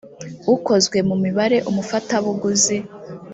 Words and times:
ukozwe 0.55 0.97
mu 1.09 1.15
mibare 1.23 1.57
umufatabuguzi 1.69 2.77